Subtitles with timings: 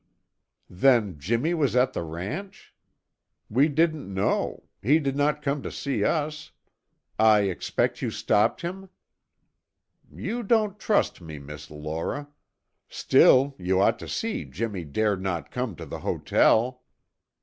[0.67, 2.73] "Then, Jimmy was at the ranch?
[3.51, 6.49] We didn't know; he did not come to see us.
[7.19, 8.89] I expect you stopped him!"
[10.11, 12.29] "You don't trust me, Miss Laura.
[12.89, 16.81] Still you ought to see Jimmy dared not come to the hotel."